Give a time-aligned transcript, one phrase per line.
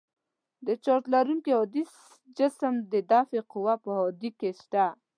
[0.65, 1.83] د چارج لرونکي هادي
[2.37, 4.85] جسم د دافعې قوه په هادې کې شته.